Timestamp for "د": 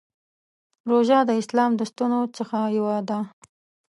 1.25-1.31, 1.77-1.81